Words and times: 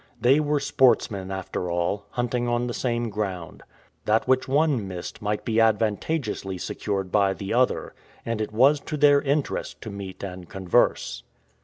They 0.19 0.39
were 0.39 0.59
sportsmen, 0.59 1.29
after 1.29 1.69
all, 1.69 2.07
hunting 2.09 2.47
on 2.47 2.65
the 2.65 2.73
same 2.73 3.11
ground. 3.11 3.61
That 4.05 4.27
which 4.27 4.47
one 4.47 4.87
missed 4.87 5.21
might 5.21 5.45
be 5.45 5.59
advantageously 5.61 6.57
secured 6.57 7.11
by 7.11 7.35
the 7.35 7.53
other, 7.53 7.93
and 8.25 8.41
it 8.41 8.51
was 8.51 8.79
to 8.79 8.97
their 8.97 9.21
interest 9.21 9.79
to 9.83 9.91
meet 9.91 10.23
and 10.23 10.49
converse. 10.49 11.21